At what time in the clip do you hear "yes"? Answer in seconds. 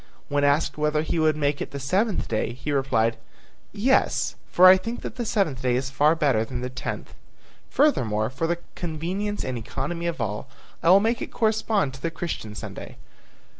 3.71-4.33